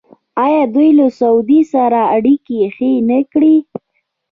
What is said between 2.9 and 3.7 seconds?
نه کړې؟